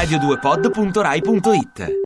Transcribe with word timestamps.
radio2pod.rai.it 0.00 1.98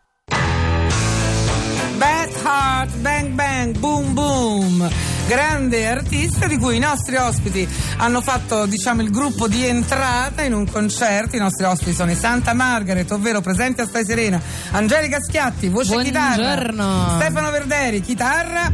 Bad 1.97 2.31
Heart, 2.45 2.97
Bang 2.97 3.29
Bang, 3.35 3.79
Boom 3.79 4.15
Boom. 4.15 4.91
Grande 5.29 5.87
artista 5.87 6.49
di 6.49 6.59
cui 6.59 6.77
i 6.77 6.79
nostri 6.81 7.15
ospiti 7.17 7.67
hanno 7.99 8.21
fatto 8.21 8.67
diciamo 8.67 9.01
il 9.01 9.11
gruppo 9.11 9.47
di 9.47 9.65
entrata 9.65 10.43
in 10.43 10.55
un 10.55 10.69
concerto. 10.69 11.37
I 11.37 11.39
nostri 11.39 11.65
ospiti 11.65 11.95
sono 11.95 12.11
i 12.11 12.17
Santa 12.17 12.53
Margaret, 12.53 13.09
ovvero 13.13 13.41
presenti 13.41 13.81
a 13.83 13.87
Stai 13.87 14.05
Serena, 14.05 14.41
Angelica 14.73 15.21
Schiatti, 15.21 15.69
voce 15.69 15.97
chitarra, 16.03 16.35
Buongiorno. 16.35 17.13
Stefano 17.21 17.51
Verderi, 17.53 18.01
chitarra. 18.01 18.71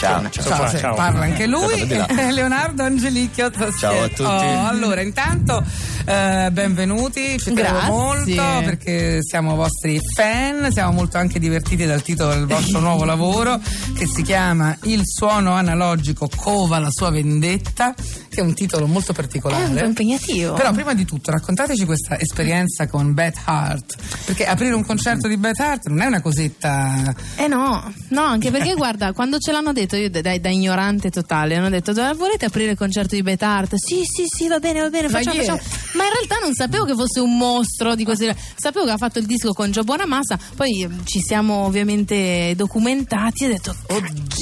Ciao, 0.00 0.26
Ciao, 0.30 0.66
se- 0.66 0.80
parla 0.80 1.24
anche 1.24 1.46
lui, 1.46 1.86
Leonardo 2.32 2.82
Angelicchio. 2.82 3.50
Ciao 3.78 4.02
a 4.02 4.08
tutti. 4.08 4.22
Oh, 4.22 4.66
allora, 4.66 5.02
intanto 5.02 5.62
eh, 6.04 6.48
benvenuti, 6.50 7.38
ci 7.38 7.52
Grazie. 7.52 7.88
molto 7.88 8.42
perché 8.64 9.18
siamo 9.22 9.54
vostri 9.54 9.98
fan, 10.14 10.70
siamo 10.72 10.92
molto 10.92 11.18
anche 11.18 11.38
divertiti 11.38 11.84
dal 11.86 12.02
titolo 12.02 12.34
del 12.34 12.46
vostro 12.46 12.80
nuovo 12.80 13.04
lavoro 13.04 13.60
che 13.96 14.06
si 14.06 14.22
chiama 14.22 14.76
Il 14.82 15.02
suono 15.04 15.52
analogico 15.52 16.28
cova 16.34 16.78
la 16.78 16.90
sua 16.90 17.10
vendetta, 17.10 17.94
che 17.94 18.40
è 18.40 18.42
un 18.42 18.54
titolo 18.54 18.86
molto 18.86 19.12
È 19.12 19.14
un 19.14 19.14
po' 19.14 19.20
particolare. 19.22 19.86
impegnativo. 19.86 20.54
Però 20.54 20.72
prima 20.72 20.94
di 20.94 21.04
tutto 21.04 21.30
raccontateci 21.30 21.84
questa 21.84 22.18
esperienza 22.18 22.86
con 22.86 23.12
Bad 23.14 23.34
Heart, 23.46 23.96
perché 24.24 24.46
aprire 24.46 24.74
un 24.74 24.84
concerto 24.84 25.28
di 25.28 25.36
Bad 25.36 25.58
Heart 25.58 25.88
non 25.88 26.00
è 26.00 26.06
una 26.06 26.20
cosetta... 26.20 27.14
Eh 27.36 27.46
no, 27.46 27.92
no, 28.08 28.22
anche 28.22 28.50
perché 28.52 28.74
guarda, 28.74 29.12
quando 29.12 29.38
ce 29.38 29.52
l'hanno 29.52 29.72
detto, 29.72 29.96
io 29.96 30.10
da, 30.10 30.20
da 30.20 30.48
ignorante 30.48 31.10
totale, 31.10 31.56
hanno 31.56 31.68
detto 31.68 31.92
"Dove 31.92 32.14
volete 32.14 32.46
aprire 32.46 32.72
il 32.72 32.76
concerto 32.76 33.14
di 33.14 33.22
Bet 33.22 33.42
Art? 33.42 33.74
Sì, 33.76 34.02
sì, 34.04 34.24
sì, 34.26 34.48
va 34.48 34.58
bene, 34.58 34.80
va 34.80 34.88
bene, 34.88 35.08
facciamo. 35.08 35.58
Ma 35.94 36.04
in 36.04 36.10
realtà 36.12 36.36
non 36.42 36.54
sapevo 36.54 36.84
che 36.84 36.94
fosse 36.94 37.20
un 37.20 37.36
mostro 37.36 37.94
di 37.94 38.04
così. 38.04 38.30
Sapevo 38.56 38.84
che 38.84 38.92
ha 38.92 38.96
fatto 38.96 39.18
il 39.18 39.26
disco 39.26 39.52
con 39.52 39.70
Gio 39.70 39.82
Buonamassa, 39.82 40.38
poi 40.56 40.82
eh, 40.82 40.88
ci 41.04 41.20
siamo 41.20 41.64
ovviamente 41.64 42.52
documentati 42.56 43.44
e 43.44 43.46
ho 43.46 43.50
detto 43.50 43.74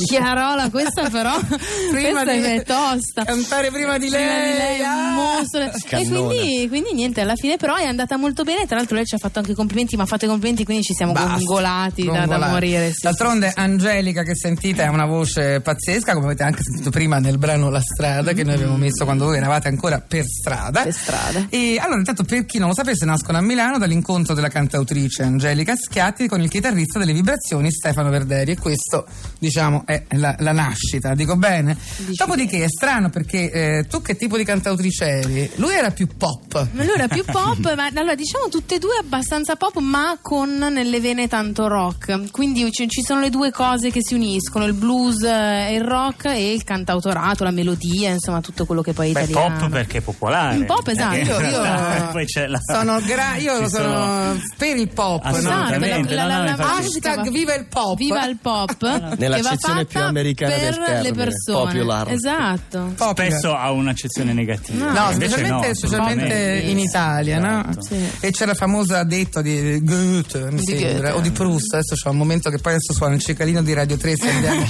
Chiarola, 0.06 0.70
questa 0.70 1.08
però 1.08 1.38
Prima 1.90 2.22
questa 2.22 2.32
di- 2.32 2.42
è 2.56 2.62
tosta. 2.64 3.24
Cantare 3.24 3.70
prima 3.70 3.98
di 3.98 4.08
lei, 4.08 4.24
Prima 4.26 4.52
di 4.52 4.58
lei, 4.58 4.82
ah! 4.82 5.10
mostro. 5.12 5.60
E 5.62 5.70
Cannone. 5.86 6.26
quindi, 6.36 6.68
quindi 6.68 6.92
niente, 6.94 7.20
alla 7.22 7.34
fine 7.34 7.56
però 7.56 7.76
è 7.76 7.84
andata 7.84 8.16
molto 8.16 8.44
bene. 8.44 8.66
Tra 8.66 8.76
l'altro 8.76 8.96
lei 8.96 9.04
ci 9.06 9.14
ha 9.14 9.18
fatto 9.18 9.38
anche 9.38 9.54
complimenti, 9.54 9.96
mi 9.96 10.02
ha 10.02 10.06
fatto 10.06 10.24
i 10.24 10.28
complimenti, 10.28 10.64
quindi 10.64 10.82
ci 10.84 10.94
siamo 10.94 11.12
Basta, 11.12 11.30
gongolati 11.36 12.04
da, 12.04 12.12
da 12.12 12.18
gongolati. 12.20 12.52
morire. 12.52 12.88
sì, 12.92 12.98
D'altronde 13.02 13.52
Angelica 13.54 14.22
che 14.22 14.34
sentite 14.36 14.82
ha 14.82 14.90
una 14.90 15.06
voce 15.06 15.60
pazzesca, 15.60 16.12
come 16.12 16.26
avete 16.26 16.42
anche 16.42 16.60
sentito 16.62 16.90
prima 16.90 17.18
nel 17.18 17.38
brano 17.38 17.70
La 17.70 17.80
strada 17.80 18.32
che 18.32 18.44
noi 18.44 18.54
abbiamo 18.54 18.76
messo 18.76 19.04
quando 19.04 19.24
voi 19.26 19.36
eravate 19.38 19.68
ancora 19.68 20.00
per 20.00 20.24
strada. 20.26 20.82
Per 20.82 20.92
strada. 20.92 21.37
E 21.48 21.78
allora 21.80 21.98
intanto 21.98 22.24
per 22.24 22.44
chi 22.44 22.58
non 22.58 22.68
lo 22.68 22.74
sapesse 22.74 23.04
nascono 23.04 23.38
a 23.38 23.40
Milano 23.40 23.78
dall'incontro 23.78 24.34
della 24.34 24.48
cantautrice 24.48 25.22
Angelica 25.22 25.74
Schiatti 25.76 26.28
con 26.28 26.40
il 26.40 26.48
chitarrista 26.48 26.98
delle 26.98 27.12
vibrazioni 27.12 27.70
Stefano 27.70 28.10
Verderi 28.10 28.52
e 28.52 28.56
questo 28.58 29.06
diciamo 29.38 29.84
è 29.86 30.04
la, 30.10 30.34
la 30.38 30.52
nascita, 30.52 31.14
dico 31.14 31.36
bene. 31.36 31.76
Dici 31.96 32.14
Dopodiché 32.16 32.64
è 32.64 32.68
strano 32.68 33.10
perché 33.10 33.50
eh, 33.50 33.86
tu 33.88 34.02
che 34.02 34.16
tipo 34.16 34.36
di 34.36 34.44
cantautrice 34.44 35.04
eri? 35.04 35.50
Lui 35.56 35.74
era 35.74 35.90
più 35.90 36.06
pop. 36.16 36.68
Ma 36.72 36.84
lui 36.84 36.94
era 36.94 37.08
più 37.08 37.24
pop, 37.24 37.74
ma 37.74 37.86
allora 37.86 38.14
diciamo 38.14 38.48
tutte 38.48 38.76
e 38.76 38.78
due 38.78 38.96
abbastanza 39.00 39.56
pop, 39.56 39.78
ma 39.78 40.18
con 40.20 40.56
nelle 40.56 41.00
vene 41.00 41.28
tanto 41.28 41.66
rock. 41.68 42.30
Quindi 42.30 42.70
ci, 42.72 42.88
ci 42.88 43.02
sono 43.02 43.20
le 43.20 43.30
due 43.30 43.50
cose 43.50 43.90
che 43.90 44.00
si 44.02 44.14
uniscono: 44.14 44.64
il 44.64 44.74
blues 44.74 45.22
eh, 45.22 45.70
e 45.70 45.74
il 45.74 45.84
rock 45.84 46.26
e 46.26 46.52
il 46.52 46.64
cantautorato, 46.64 47.44
la 47.44 47.50
melodia, 47.50 48.10
insomma, 48.10 48.40
tutto 48.40 48.64
quello 48.64 48.82
che 48.82 48.92
poi 48.92 49.10
è 49.10 49.12
Beh, 49.12 49.22
italiano. 49.24 49.56
pop 49.58 49.70
perché 49.70 49.98
è 49.98 50.00
popolare. 50.00 50.56
Un 50.56 50.64
pop, 50.64 50.88
esatto. 50.88 51.16
Io- 51.28 51.40
io- 51.48 51.62
realtà 51.62 52.08
poi 52.12 52.24
c'è 52.24 52.46
la... 52.46 52.58
Sono 52.62 53.00
gra- 53.00 53.36
io 53.38 53.62
ci 53.64 53.68
sono, 53.70 54.40
per 54.56 54.76
il 54.76 54.88
pop, 54.88 55.22
no? 55.24 55.28
Assolutamente, 55.28 56.14
no, 56.16 56.26
no, 56.26 56.48
infatti- 56.48 56.82
musica 56.82 57.08
Hashtag 57.10 57.24
va- 57.24 57.30
viva 57.30 57.54
il 57.54 57.66
pop. 57.66 57.96
Viva 57.96 58.24
il 58.26 58.38
pop. 58.40 58.82
Nella 59.18 59.38
fatta 59.38 59.84
più 59.84 60.00
americana 60.00 60.54
per 60.54 60.60
del 60.62 60.74
termine, 60.74 61.02
le 61.02 61.12
persone. 61.12 61.64
popular. 61.64 62.12
Esatto. 62.12 62.92
Popular. 62.96 63.30
Spesso 63.30 63.54
ha 63.56 63.70
un'accezione 63.70 64.32
negativa. 64.32 64.90
No, 64.92 65.10
Invece 65.12 65.30
specialmente, 65.30 65.68
no, 65.68 65.74
specialmente 65.74 66.60
in 66.66 66.78
Italia, 66.78 67.38
no? 67.38 67.60
Esatto. 67.68 67.82
Sì. 67.82 68.10
E 68.20 68.30
c'è 68.30 68.46
la 68.46 68.54
famosa 68.54 69.02
detta 69.04 69.42
di 69.42 69.78
Goethe, 69.82 70.50
mi 70.50 70.60
Di 70.60 70.76
sembra, 70.78 71.10
Goethe. 71.10 71.18
o 71.18 71.20
di 71.20 71.30
Proust. 71.30 71.72
Adesso 71.74 71.94
c'è 71.94 72.08
un 72.08 72.16
momento 72.16 72.50
che 72.50 72.58
poi 72.58 72.72
adesso 72.72 72.92
suona 72.92 73.14
il 73.14 73.20
cicalino 73.20 73.62
di 73.62 73.72
Radio 73.72 73.96
3 73.96 74.16
se 74.16 74.28
andiamo 74.30 74.64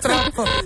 troppo. 0.00 0.17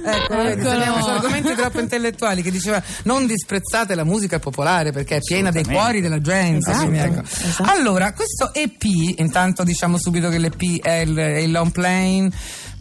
Ecco, 0.04 0.36
vedi, 0.36 0.62
saliamo 0.62 1.02
su 1.02 1.08
argomenti 1.08 1.54
troppo 1.54 1.80
intellettuali 1.80 2.42
che 2.42 2.50
diceva 2.50 2.82
non 3.04 3.26
disprezzate 3.26 3.94
la 3.94 4.04
musica 4.04 4.38
popolare 4.38 4.92
perché 4.92 5.16
è 5.16 5.20
piena 5.20 5.50
dei 5.50 5.64
cuori 5.64 6.00
della 6.00 6.20
gente. 6.20 6.70
Esatto, 6.70 6.86
quindi 6.86 6.98
ecco. 6.98 7.22
esatto. 7.22 7.70
Allora, 7.70 8.12
questo 8.12 8.52
EP, 8.52 8.82
intanto 9.16 9.62
diciamo 9.64 9.98
subito 9.98 10.28
che 10.28 10.38
l'EP 10.38 10.82
è 10.82 11.00
il, 11.00 11.16
è 11.16 11.38
il 11.38 11.50
long 11.50 11.70
plane 11.70 12.30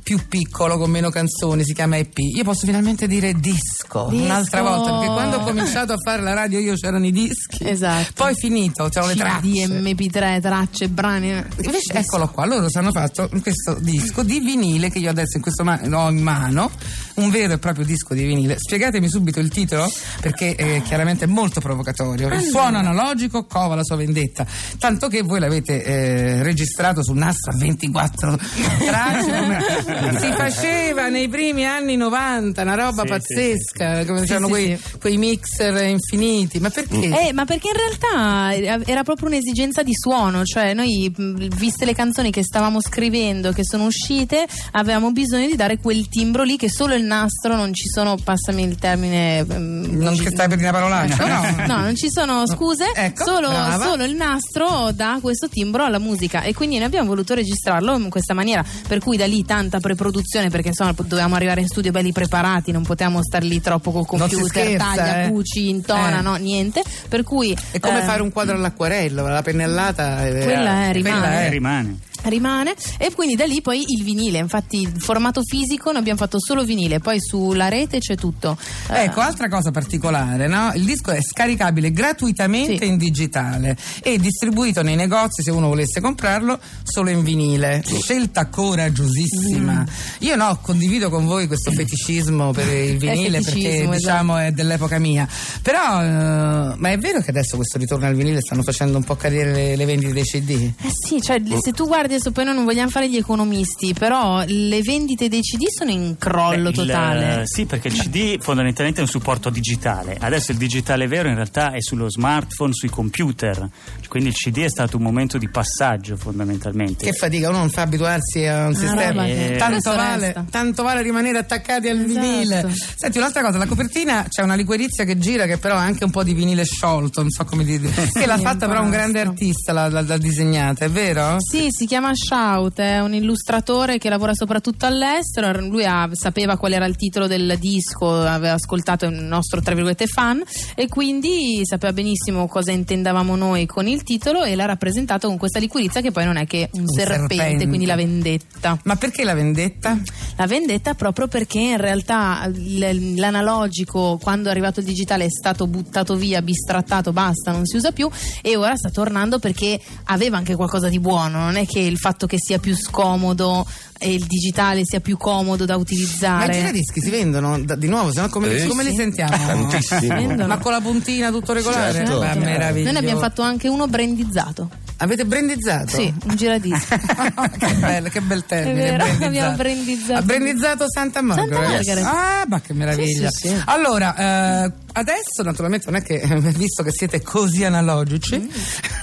più 0.03 0.19
piccolo 0.27 0.77
con 0.77 0.89
meno 0.89 1.09
canzoni 1.09 1.63
si 1.63 1.73
chiama 1.73 1.97
EP 1.97 2.17
io 2.17 2.43
posso 2.43 2.65
finalmente 2.65 3.07
dire 3.07 3.33
disco, 3.33 4.07
Disco. 4.09 4.23
un'altra 4.23 4.61
volta 4.61 4.91
perché 4.97 5.13
quando 5.13 5.37
ho 5.37 5.43
cominciato 5.43 5.93
a 5.93 5.97
fare 6.03 6.21
la 6.21 6.33
radio 6.33 6.59
io 6.59 6.73
c'erano 6.75 7.05
i 7.05 7.11
dischi 7.11 7.67
Esatto. 7.67 8.11
poi 8.15 8.33
finito 8.35 8.89
c'erano 8.89 9.11
le 9.11 9.17
tracce 9.17 9.65
MP3, 9.67 10.41
tracce, 10.41 10.89
brani. 10.89 11.29
Invece 11.29 11.93
eccolo 11.93 12.27
qua, 12.29 12.45
loro 12.45 12.67
ci 12.69 12.77
hanno 12.77 12.91
fatto 12.91 13.29
questo 13.41 13.75
disco 13.79 14.23
di 14.23 14.39
vinile 14.39 14.89
che 14.89 14.99
io 14.99 15.09
adesso 15.09 15.37
in 15.37 15.41
questo 15.41 15.63
ma- 15.63 15.79
ho 15.83 16.09
in 16.09 16.21
mano, 16.21 16.69
un 17.15 17.29
vero 17.29 17.53
e 17.53 17.57
proprio 17.57 17.85
disco 17.85 18.13
di 18.13 18.23
vinile. 18.25 18.57
Spiegatemi 18.59 19.09
subito 19.09 19.39
il 19.39 19.49
titolo 19.49 19.89
perché 20.19 20.55
eh, 20.55 20.81
chiaramente 20.83 21.25
è 21.25 21.27
molto 21.27 21.59
provocatorio. 21.59 22.27
Il 22.29 22.41
suono 22.43 22.77
analogico 22.77 23.45
cova 23.45 23.75
la 23.75 23.83
sua 23.83 23.95
vendetta, 23.95 24.45
tanto 24.79 25.07
che 25.07 25.21
voi 25.21 25.39
l'avete 25.39 25.83
eh, 25.83 26.43
registrato 26.43 27.03
su 27.03 27.13
Nassa 27.13 27.51
24 27.55 28.37
tracce. 28.85 29.89
come- 29.99 30.19
si 30.19 30.31
faceva 30.33 31.07
nei 31.09 31.27
primi 31.27 31.65
anni 31.65 31.95
90, 31.95 32.61
una 32.61 32.75
roba 32.75 33.03
Sì, 33.03 33.07
pazzesca, 33.07 34.05
come 34.05 34.25
c'erano 34.25 34.45
sì, 34.47 34.51
quei, 34.51 34.77
sì. 34.77 34.97
quei 34.99 35.17
mixer 35.17 35.89
infiniti. 35.89 36.59
Ma 36.59 36.69
perché? 36.69 37.27
Eh, 37.27 37.33
ma 37.33 37.45
perché 37.45 37.69
in 37.69 37.75
realtà 37.75 38.81
era 38.85 39.03
proprio 39.03 39.27
un'esigenza 39.27 39.83
di 39.83 39.93
suono, 39.93 40.43
cioè 40.43 40.73
noi, 40.73 41.11
viste 41.15 41.85
le 41.85 41.93
canzoni 41.93 42.31
che 42.31 42.43
stavamo 42.43 42.81
scrivendo, 42.81 43.51
che 43.51 43.63
sono 43.63 43.85
uscite, 43.85 44.47
avevamo 44.71 45.11
bisogno 45.11 45.47
di 45.47 45.55
dare 45.55 45.77
quel 45.77 46.07
timbro 46.07 46.43
lì 46.43 46.57
che 46.57 46.69
solo 46.69 46.93
il 46.95 47.03
nastro, 47.03 47.55
non 47.55 47.73
ci 47.73 47.87
sono, 47.87 48.17
passami 48.21 48.63
il 48.63 48.77
termine... 48.77 49.43
non 49.43 50.17
che 50.17 50.29
stai 50.29 50.47
per 50.47 50.57
dire 50.57 50.69
una 50.69 50.79
parolaccia? 50.79 51.65
No, 51.65 51.75
no, 51.75 51.81
non 51.81 51.95
ci 51.95 52.07
sono 52.09 52.45
scuse, 52.47 52.91
Ecco, 52.93 53.23
solo, 53.25 53.49
solo 53.79 54.03
il 54.03 54.15
nastro 54.15 54.91
dà 54.93 55.19
questo 55.21 55.47
timbro 55.47 55.83
alla 55.83 55.99
musica 55.99 56.41
e 56.41 56.53
quindi 56.53 56.77
noi 56.77 56.85
abbiamo 56.85 57.07
voluto 57.07 57.33
registrarlo 57.33 57.97
in 57.97 58.09
questa 58.09 58.33
maniera, 58.33 58.63
per 58.87 58.99
cui 58.99 59.17
da 59.17 59.25
lì 59.25 59.43
tanta 59.45 59.79
preproduzione 59.81 60.49
perché 60.49 60.69
insomma 60.69 60.93
dovevamo 60.95 61.35
arrivare 61.35 61.59
in 61.61 61.67
studio 61.67 61.91
belli 61.91 62.11
preparati, 62.13 62.71
non 62.71 62.83
potevamo 62.83 63.21
star 63.21 63.43
lì 63.43 63.59
troppo 63.59 63.91
col 63.91 64.05
computer, 64.05 64.45
scherza, 64.45 64.85
taglia, 64.95 65.23
eh. 65.23 65.29
cuci, 65.29 65.67
intona, 65.69 66.19
Eh. 66.19 66.21
no, 66.21 66.35
niente, 66.35 66.81
per 67.09 67.23
cui... 67.23 67.55
È 67.71 67.79
come 67.79 67.99
eh, 67.99 68.03
fare 68.03 68.21
un 68.21 68.31
quadro 68.31 68.55
all'acquarello, 68.55 69.27
la 69.27 69.41
pennellata. 69.41 70.25
eh, 70.25 70.31
Quella 70.43 70.85
è, 70.85 70.91
quella 70.91 70.91
rimane. 70.91 71.45
Eh, 71.45 71.49
rimane. 71.49 71.97
Rimane 72.23 72.73
e 72.97 73.11
quindi 73.13 73.35
da 73.35 73.45
lì 73.45 73.61
poi 73.61 73.83
il 73.87 74.03
vinile 74.03 74.37
infatti 74.39 74.81
il 74.81 74.93
formato 74.99 75.41
fisico 75.43 75.91
noi 75.91 75.99
abbiamo 76.01 76.19
fatto 76.19 76.39
solo 76.39 76.63
vinile 76.63 76.99
poi 76.99 77.19
sulla 77.19 77.67
rete 77.67 77.99
c'è 77.99 78.15
tutto 78.15 78.57
Eh, 78.89 79.09
Ecco, 79.11 79.19
altra 79.21 79.49
cosa 79.49 79.71
particolare, 79.71 80.47
no? 80.47 80.71
Il 80.75 80.85
disco 80.85 81.11
è 81.11 81.19
scaricabile 81.21 81.91
gratuitamente 81.91 82.77
Sì. 82.77 82.85
in 82.85 82.97
digitale 82.97 83.75
e 84.03 84.17
distribuito 84.19 84.81
nei 84.83 84.95
negozi 84.95 85.41
se 85.43 85.51
uno 85.51 85.67
volesse 85.67 85.99
comprarlo 86.01 86.59
solo 86.83 87.09
in 87.09 87.23
vinile. 87.23 87.83
Scelta 87.85 88.47
coraggiosissima. 88.47 89.81
Mm. 89.81 89.83
Io 90.19 90.35
no, 90.35 90.59
condivido 90.61 91.09
con 91.09 91.25
voi 91.25 91.47
questo 91.47 91.71
feticismo 91.71 92.51
per 92.51 92.67
il 92.67 92.97
vinile 92.99 93.41
perché 93.41 93.79
esatto. 93.81 93.91
diciamo 93.95 94.37
è 94.37 94.51
dell'epoca 94.51 94.99
mia. 94.99 95.27
Però, 95.61 96.01
eh, 96.01 96.75
ma 96.77 96.89
è 96.91 96.97
vero 96.97 97.21
che 97.21 97.29
adesso 97.31 97.55
questo 97.55 97.77
ritorno 97.77 98.05
al 98.05 98.15
vinile 98.15 98.41
stanno 98.41 98.63
facendo 98.63 98.97
un 98.97 99.03
po' 99.03 99.15
cadere 99.15 99.51
le, 99.51 99.75
le 99.75 99.85
vendite 99.85 100.13
dei 100.13 100.23
CD? 100.23 100.51
Eh 100.81 100.89
sì, 100.91 101.21
cioè 101.21 101.41
se 101.61 101.71
tu 101.71 101.87
guardi 101.87 102.10
adesso 102.13 102.31
poi 102.31 102.45
noi 102.45 102.55
non 102.55 102.63
vogliamo 102.65 102.89
fare 102.89 103.09
gli 103.09 103.17
economisti, 103.17 103.93
però 103.93 104.43
le 104.45 104.81
vendite 104.81 105.27
dei 105.27 105.41
CD 105.41 105.65
sono 105.67 105.91
in 105.91 106.15
crollo 106.17 106.63
Beh, 106.63 106.69
il- 106.69 106.75
totale. 106.87 107.41
sì, 107.45 107.65
perché 107.65 107.87
il 107.89 107.95
CD 107.95 108.37
fondamentalmente 108.41 108.99
è 108.99 109.03
un 109.03 109.09
supporto 109.09 109.49
digitale. 109.49 110.17
Adesso 110.19 110.51
il 110.51 110.57
digitale 110.57 111.07
vero 111.07 111.27
in 111.29 111.35
realtà 111.35 111.71
è 111.71 111.81
sullo 111.81 112.09
smartphone, 112.09 112.71
sui 112.73 112.89
computer. 112.89 113.67
Quindi 114.07 114.29
il 114.29 114.35
CD 114.35 114.59
è 114.59 114.69
stato 114.69 114.97
un 114.97 115.03
momento 115.03 115.37
di 115.37 115.49
passaggio 115.49 116.15
fondamentalmente. 116.17 117.05
Che 117.05 117.13
fatica, 117.13 117.49
uno 117.49 117.59
non 117.59 117.69
fa 117.69 117.83
abituarsi 117.83 118.45
a 118.45 118.67
un 118.67 118.75
sistema. 118.75 119.09
roba 119.11 119.25
che- 119.25 119.55
Tanto 119.57 119.71
questo 119.71 119.95
vale, 119.95 120.45
tanto 120.49 120.83
vale 120.83 121.01
rimanere 121.01 121.37
attaccati 121.37 121.87
al 121.89 121.99
Esatto. 121.99 122.19
vinile. 122.19 122.73
Senti, 122.95 123.17
un'altra 123.17 123.41
cosa, 123.41 123.57
la 123.57 123.65
copertina 123.65 124.25
c'è 124.27 124.41
una 124.43 124.55
liquirizia 124.55 125.03
che 125.05 125.17
gira, 125.17 125.45
che 125.45 125.57
però 125.57 125.75
ha 125.75 125.81
anche 125.81 126.03
un 126.03 126.11
po' 126.11 126.23
di 126.23 126.33
vinile 126.33 126.63
sciolto, 126.65 127.21
non 127.21 127.29
so 127.29 127.45
come 127.45 127.63
dire. 127.63 127.89
Che 128.11 128.25
l'ha 128.25 128.37
fatta 128.37 128.67
però 128.67 128.81
un 128.83 128.89
grande 128.89 129.19
artista, 129.21 129.71
l'ha, 129.73 129.87
l'ha- 129.89 130.01
l'ha 130.01 130.17
disegnata, 130.17 130.85
è 130.85 130.89
vero? 130.89 131.35
Sì, 131.39 131.67
si 131.69 131.85
chiama 131.85 132.00
chiama 132.01 132.13
Shout, 132.15 132.79
è 132.79 132.99
un 132.99 133.13
illustratore 133.13 133.99
che 133.99 134.09
lavora 134.09 134.33
soprattutto 134.33 134.87
all'estero. 134.87 135.59
Lui 135.61 135.85
ha- 135.85 136.09
sapeva 136.13 136.57
qual 136.57 136.73
era 136.73 136.85
il 136.85 136.95
titolo 136.95 137.27
del 137.27 137.57
disco, 137.59 138.21
aveva 138.21 138.53
ascoltato 138.53 139.05
il 139.05 139.13
nostro 139.13 139.61
tra 139.61 139.75
virgolette 139.75 140.07
fan 140.07 140.41
e 140.73 140.87
quindi 140.87 141.59
sapeva 141.63 141.93
benissimo 141.93 142.47
cosa 142.47 142.71
intendavamo 142.71 143.35
noi 143.35 143.67
con 143.67 143.87
il 143.87 144.01
titolo 144.01 144.43
e 144.43 144.55
l'ha 144.55 144.65
rappresentato 144.65 145.27
con 145.27 145.37
questa 145.37 145.59
liquirizia 145.59 146.01
che 146.01 146.11
poi 146.11 146.25
non 146.25 146.37
è 146.37 146.47
che 146.47 146.69
un, 146.73 146.87
serpente, 146.87 147.35
serpente. 147.35 147.67
quindi 147.67 147.85
la 147.85 147.95
vendetta. 147.95 148.79
Ma 148.83 148.95
perché 148.95 149.23
la 149.23 149.35
vendetta? 149.35 149.99
La 150.37 150.47
vendetta 150.47 150.95
proprio 150.95 151.27
perché 151.27 151.59
in 151.59 151.77
realtà 151.77 152.49
l'analogico 152.51 154.17
quando 154.19 154.47
è 154.47 154.51
arrivato 154.51 154.79
il 154.79 154.87
digitale 154.87 155.25
è 155.25 155.29
stato 155.29 155.67
buttato 155.67 156.15
via, 156.15 156.41
bistrattato, 156.41 157.13
basta, 157.13 157.51
non 157.51 157.67
si 157.67 157.75
usa 157.75 157.91
più 157.91 158.09
e 158.41 158.55
ora 158.55 158.75
sta 158.75 158.89
tornando 158.89 159.37
perché 159.37 159.79
aveva 160.05 160.37
anche 160.37 160.55
qualcosa 160.55 160.89
di 160.89 160.99
buono, 160.99 161.39
non 161.39 161.57
è 161.57 161.67
che 161.67 161.90
il 161.91 161.97
fatto 161.97 162.25
che 162.27 162.37
sia 162.39 162.57
più 162.59 162.75
scomodo 162.75 163.65
e 163.99 164.13
il 164.13 164.25
digitale 164.25 164.81
sia 164.83 164.99
più 164.99 165.15
comodo 165.17 165.65
da 165.65 165.73
Ma 165.73 165.79
i 165.79 165.81
utilizzare. 165.83 166.53
giradischi 166.53 167.01
si 167.01 167.09
vendono 167.11 167.59
da- 167.59 167.75
di 167.75 167.87
nuovo, 167.87 168.11
se 168.11 168.21
no 168.21 168.29
come, 168.29 168.49
Eh, 168.51 168.65
come 168.67 168.83
li 168.83 168.89
sì. 168.91 168.95
sentiamo? 168.95 169.35
Tantissimo. 169.37 170.15
Vendono. 170.15 170.47
Ma 170.47 170.57
con 170.57 170.71
la 170.71 170.81
puntina 170.81 171.29
tutto 171.29 171.53
regolare? 171.53 171.93
Certo. 171.93 172.19
Ma 172.19 172.33
meraviglia. 172.33 172.85
Noi 172.85 172.93
ne 172.93 172.99
abbiamo 172.99 173.19
fatto 173.19 173.41
anche 173.43 173.67
uno 173.67 173.87
brandizzato. 173.87 174.69
Avete 174.97 175.25
brandizzato? 175.25 175.95
Sì, 175.97 176.13
un 176.25 176.35
giradisco. 176.35 176.95
che 177.57 177.73
bello, 177.73 178.09
che 178.09 178.21
bel 178.21 178.45
termine. 178.45 178.71
È 178.71 178.83
vero, 178.83 178.95
brandizzato. 178.97 179.25
abbiamo 179.25 179.55
brandizzato. 179.55 180.13
Ha 180.13 180.21
brandizzato 180.21 180.85
Santa 180.87 181.21
Margaret. 181.21 181.53
Santa 181.55 181.71
Margaret. 181.71 182.03
Ah, 182.05 182.45
ma 182.47 182.61
che 182.61 182.73
meraviglia. 182.73 183.29
Sì, 183.31 183.47
sì, 183.47 183.55
sì. 183.55 183.61
Allora, 183.65 184.65
eh, 184.65 184.71
adesso 184.93 185.43
naturalmente 185.43 185.89
non 185.89 185.99
è 185.99 186.03
che, 186.03 186.21
visto 186.55 186.83
che 186.83 186.91
siete 186.91 187.21
così 187.21 187.63
analogici, 187.63 188.37
Mm. 188.39 188.49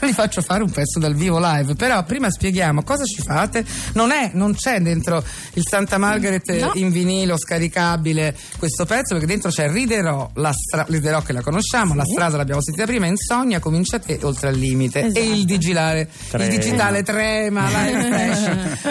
vi 0.07 0.13
faccio 0.13 0.43
fare 0.43 0.63
un 0.63 0.71
pezzo 0.71 0.99
dal 0.99 1.15
vivo 1.15 1.39
live. 1.41 1.75
Però 1.75 2.03
prima 2.05 2.31
spieghiamo 2.31 2.83
cosa 2.83 3.05
ci 3.05 3.21
fate. 3.23 3.65
Non, 3.95 4.11
è, 4.11 4.31
non 4.35 4.55
c'è 4.55 4.81
dentro 4.81 5.23
il 5.55 5.63
Santa 5.69 5.99
Margaret 5.99 6.49
eh, 6.51 6.59
No. 6.61 6.73
in 6.75 6.91
vinile 6.91 7.33
o 7.33 7.39
scaricabile 7.39 8.37
questo 8.59 8.85
pezzo, 8.85 9.15
perché 9.15 9.27
dentro 9.27 9.51
c'è 9.51 9.71
Riderò, 9.71 10.31
la 10.35 10.53
stra- 10.53 10.85
Riderò 10.89 11.23
che 11.23 11.33
la 11.33 11.41
conosciamo, 11.43 11.95
la 11.95 12.05
strada 12.05 12.37
l'abbiamo 12.37 12.63
sentita 12.63 12.87
prima, 12.87 13.07
Insonnia, 13.07 13.59
Comincia 13.61 13.99
te, 13.99 14.19
Oltre 14.23 14.49
al 14.49 14.57
limite. 14.57 15.01
Esatto. 15.05 15.19
E 15.19 15.31
il 15.31 15.45
digitale, 15.45 16.09
Trema. 16.29 16.45
il 16.45 16.51
digitale 16.59 17.03
trema. 17.03 17.67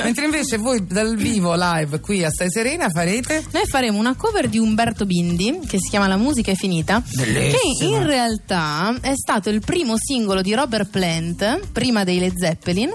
Mentre 0.04 0.26
invece 0.26 0.58
voi 0.58 0.86
dal 0.86 1.16
vivo 1.16 1.54
live 1.56 2.00
qui 2.00 2.24
a 2.24 2.30
Stai 2.30 2.50
Serena 2.52 2.90
farete 2.90 3.44
Noi 3.52 3.66
faremo 3.66 3.98
una 3.98 4.16
cover 4.16 4.48
di 4.48 4.58
Umberto 4.58 5.06
Bindi 5.06 5.60
che 5.68 5.78
si 5.80 5.90
chiama 5.90 6.08
La 6.08 6.18
musica 6.18 6.52
è 6.52 6.56
finita, 6.56 6.87
che 6.96 7.86
in 7.86 8.04
realtà 8.06 8.96
è 9.02 9.14
stato 9.16 9.50
il 9.50 9.62
primo 9.62 9.96
singolo 9.98 10.42
di 10.42 10.54
Robert 10.54 10.90
Plant 10.90 11.68
prima 11.72 12.04
dei 12.04 12.20
Led 12.20 12.34
Zeppelin. 12.38 12.92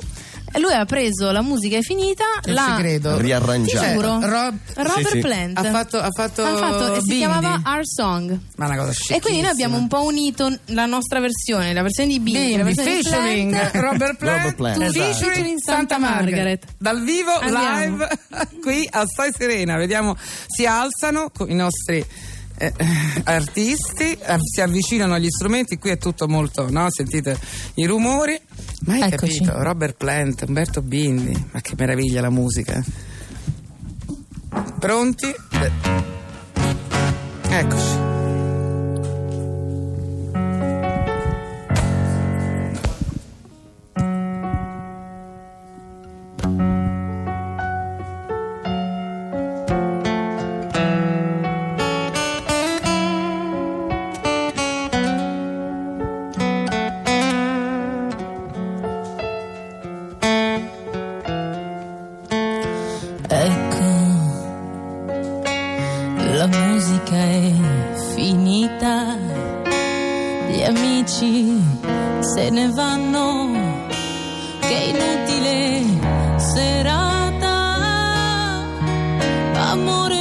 E 0.55 0.59
lui 0.61 0.75
ha 0.75 0.85
preso 0.85 1.31
La 1.31 1.41
musica 1.41 1.79
è 1.79 1.81
finita, 1.81 2.25
Non 2.45 2.55
l'ha 2.55 2.77
credo. 2.79 3.17
Riarrangiata. 3.17 3.87
Ti 3.87 3.93
giuro. 3.95 4.19
Rob- 4.21 4.59
Robert 4.75 4.99
Sì, 5.07 5.09
sì. 5.13 5.19
Plant 5.21 5.57
Ha 5.59 5.65
fatto- 5.65 5.97
ha 5.99 6.11
fatto 6.15 6.43
Ha 6.45 6.57
fatto- 6.57 6.95
e 6.95 7.01
si 7.01 7.17
chiamava 7.17 7.63
Our 7.65 7.81
Song. 7.87 8.39
Ma 8.57 8.67
una 8.67 8.77
cosa 8.77 8.93
E 9.15 9.21
quindi 9.21 9.41
noi 9.41 9.51
abbiamo 9.51 9.79
un 9.79 9.89
po' 9.89 10.03
unito 10.05 10.55
la 10.67 10.85
nostra 10.85 11.21
versione, 11.21 11.73
la 11.73 11.81
versione 11.81 12.11
di 12.11 12.21
Bindi, 12.21 12.57
la 12.59 12.65
Bindi, 12.65 12.83
versione 12.83 12.97
di 12.97 13.03
featuring 13.03 13.51
Plant. 13.71 13.75
Robert 13.93 14.17
Plant, 14.19 14.37
Robert 14.37 14.55
Plant. 14.57 14.77
To 14.85 14.93
featuring 14.93 15.59
Santa 15.59 15.73
Santa 15.95 15.99
Margaret. 15.99 16.35
Margaret. 16.35 16.65
Dal 16.77 17.03
vivo 17.03 17.33
Andiamo. 17.33 17.97
live 17.97 18.09
qui 18.61 18.87
a 18.91 19.07
Stai 19.07 19.33
Serena. 19.35 19.77
Vediamo, 19.79 20.15
si 20.47 20.67
alzano 20.67 21.31
con 21.35 21.49
i 21.51 21.55
nostri 21.55 22.05
eh, 22.57 22.73
artisti, 23.25 24.13
eh, 24.13 24.37
si 24.41 24.61
avvicinano 24.61 25.15
agli 25.15 25.29
strumenti. 25.29 25.79
Qui 25.79 25.91
è 25.91 25.99
tutto 25.99 26.29
molto, 26.29 26.71
no? 26.71 26.87
Sentite 26.91 27.39
i 27.75 27.87
rumori. 27.87 28.39
Ma 28.87 28.95
hai 28.95 29.03
Eccoci. 29.13 29.39
capito? 29.39 29.63
Robert 29.63 29.97
Plant, 29.97 30.45
Umberto 30.47 30.83
Bindi. 30.83 31.49
Ma 31.53 31.61
che 31.61 31.75
meraviglia 31.77 32.21
la 32.21 32.31
musica. 32.31 32.83
Pronti? 34.79 35.27
Eh. 35.51 35.71
Eccoci. 37.49 38.12
Musica 67.03 67.17
è 67.17 67.53
finita, 68.15 69.17
gli 70.49 70.63
amici 70.63 71.61
se 72.21 72.51
ne 72.51 72.69
vanno, 72.69 73.87
che 74.61 74.95
inutile 74.95 75.83
serata, 76.37 77.49
amore 79.71 80.12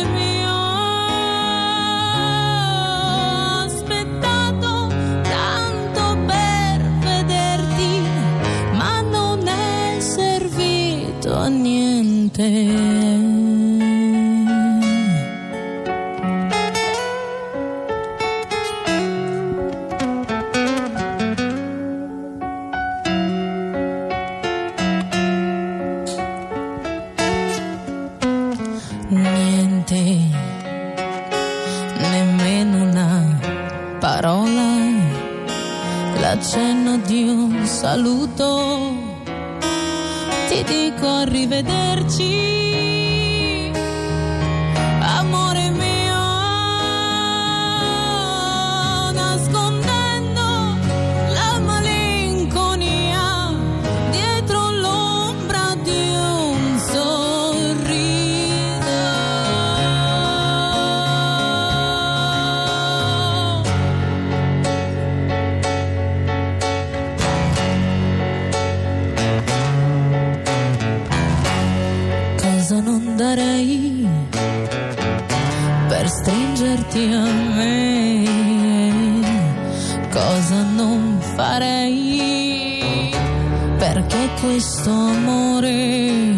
l'accenno 36.42 36.98
di 37.06 37.22
un 37.30 37.68
saluto. 37.68 38.96
Ti 40.50 40.64
dico 40.64 41.08
arrivederci, 41.08 42.71
questo 84.42 84.90
amore 84.90 86.36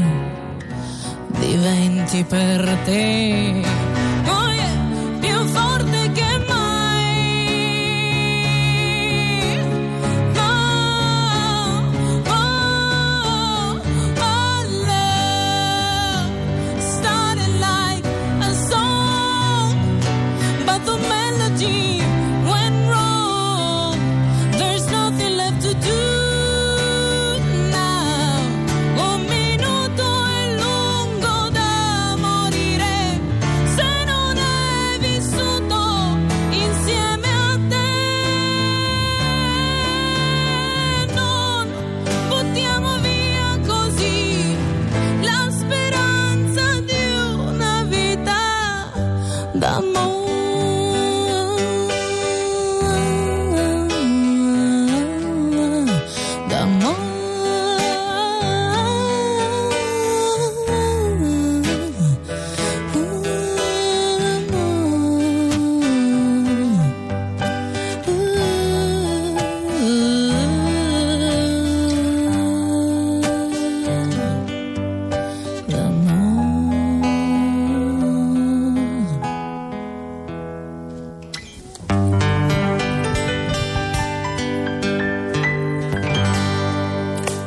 diventi 1.39 2.23
per 2.25 2.77
te 2.83 3.92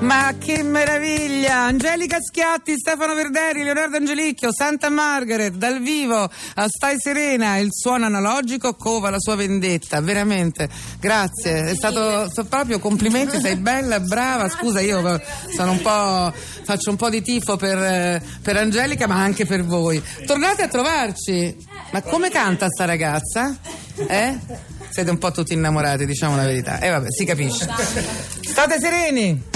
Ma 0.07 0.33
che 0.39 0.63
meraviglia! 0.63 1.65
Angelica 1.65 2.19
Schiatti, 2.21 2.79
Stefano 2.79 3.13
Verderi, 3.15 3.65
Leonardo 3.65 3.97
Angelicchio, 3.97 4.53
Santa 4.53 4.89
Margaret, 4.89 5.55
dal 5.55 5.81
vivo 5.81 6.31
a 6.55 6.67
Stai 6.69 6.95
Serena, 6.97 7.57
il 7.57 7.71
suono 7.73 8.07
analogico 8.07 8.77
cova 8.77 9.11
la 9.11 9.19
sua 9.19 9.35
vendetta, 9.35 10.01
veramente. 10.01 10.69
Grazie, 11.01 11.71
è 11.71 11.75
stato 11.75 12.31
proprio 12.49 12.79
complimenti, 12.79 13.41
sei 13.41 13.57
bella, 13.57 13.99
brava. 13.99 14.49
Scusa, 14.49 14.79
io 14.79 15.21
sono 15.57 15.73
un 15.73 15.83
po', 15.83 16.33
faccio 16.63 16.91
un 16.91 16.97
po' 16.97 17.11
di 17.11 17.21
tifo 17.21 17.57
per, 17.57 17.77
eh, 17.77 18.23
per 18.43 18.59
Angelica, 18.59 19.09
ma 19.09 19.17
anche 19.17 19.45
per 19.45 19.65
voi. 19.65 20.01
Tornate 20.25 20.63
a 20.63 20.69
trovarci. 20.69 21.57
Ma 21.91 22.01
come 22.03 22.31
canta 22.31 22.69
sta 22.69 22.85
ragazza? 22.85 23.59
Eh? 24.07 24.39
Siete 24.89 25.11
un 25.11 25.19
po' 25.19 25.33
tutti 25.33 25.53
innamorati, 25.53 26.07
diciamo 26.07 26.37
la 26.37 26.45
verità. 26.45 26.79
E 26.79 26.91
vabbè, 26.91 27.09
si 27.11 27.25
capisce. 27.25 27.69
State 28.41 28.79
sereni! 28.79 29.56